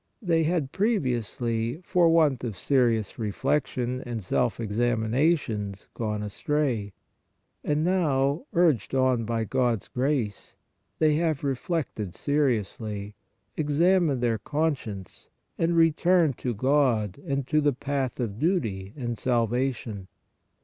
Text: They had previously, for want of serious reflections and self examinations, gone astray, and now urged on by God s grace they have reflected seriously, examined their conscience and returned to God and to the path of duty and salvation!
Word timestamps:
They 0.19 0.45
had 0.45 0.71
previously, 0.71 1.79
for 1.83 2.09
want 2.09 2.43
of 2.43 2.57
serious 2.57 3.19
reflections 3.19 4.01
and 4.03 4.23
self 4.23 4.59
examinations, 4.59 5.89
gone 5.93 6.23
astray, 6.23 6.93
and 7.63 7.83
now 7.83 8.47
urged 8.53 8.95
on 8.95 9.25
by 9.25 9.43
God 9.43 9.83
s 9.83 9.87
grace 9.87 10.55
they 10.97 11.17
have 11.17 11.43
reflected 11.43 12.15
seriously, 12.15 13.13
examined 13.55 14.21
their 14.21 14.39
conscience 14.39 15.29
and 15.55 15.77
returned 15.77 16.35
to 16.39 16.55
God 16.55 17.19
and 17.19 17.45
to 17.45 17.61
the 17.61 17.71
path 17.71 18.19
of 18.19 18.39
duty 18.39 18.93
and 18.97 19.19
salvation! 19.19 20.07